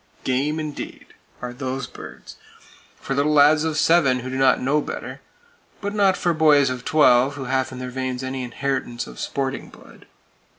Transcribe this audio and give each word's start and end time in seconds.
"Game" 0.23 0.59
indeed, 0.59 1.13
are 1.43 1.53
those 1.53 1.85
birds,—for 1.85 3.13
little 3.13 3.33
lads 3.33 3.63
of 3.63 3.77
seven 3.77 4.21
who 4.21 4.31
do 4.31 4.35
not 4.35 4.59
know 4.59 4.81
better; 4.81 5.21
but 5.79 5.93
not 5.93 6.17
for 6.17 6.33
boys 6.33 6.71
of 6.71 6.83
twelve 6.83 7.35
who 7.35 7.43
have 7.45 7.71
in 7.71 7.77
their 7.77 7.91
veins 7.91 8.23
any 8.23 8.41
inheritance 8.43 9.05
of 9.05 9.19
sporting 9.19 9.69
blood. 9.69 10.07